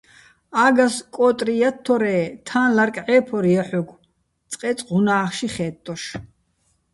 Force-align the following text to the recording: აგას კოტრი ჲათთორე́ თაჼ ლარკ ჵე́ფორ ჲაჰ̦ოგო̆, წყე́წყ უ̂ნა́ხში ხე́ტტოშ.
აგას 0.65 0.95
კოტრი 1.17 1.53
ჲათთორე́ 1.61 2.21
თაჼ 2.47 2.61
ლარკ 2.75 2.95
ჵე́ფორ 3.05 3.43
ჲაჰ̦ოგო̆, 3.53 4.01
წყე́წყ 4.51 4.87
უ̂ნა́ხში 4.95 5.47
ხე́ტტოშ. 5.53 6.03